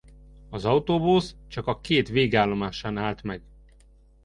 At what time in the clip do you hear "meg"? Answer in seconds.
3.23-3.41